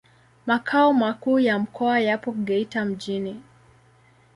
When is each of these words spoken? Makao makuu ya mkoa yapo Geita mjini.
Makao 0.45 0.93
makuu 0.93 1.39
ya 1.39 1.59
mkoa 1.59 1.99
yapo 1.99 2.31
Geita 2.31 2.85
mjini. 2.85 3.41